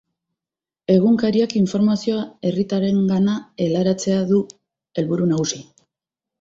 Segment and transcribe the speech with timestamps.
[0.93, 4.43] Egunkariak informazioa herritarrengana helaraztea du
[4.99, 5.65] helburu nagusi.